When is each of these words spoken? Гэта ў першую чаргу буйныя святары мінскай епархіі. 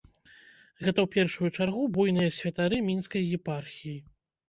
Гэта 0.83 0.99
ў 1.03 1.07
першую 1.17 1.49
чаргу 1.57 1.83
буйныя 1.99 2.35
святары 2.41 2.83
мінскай 2.91 3.33
епархіі. 3.41 3.97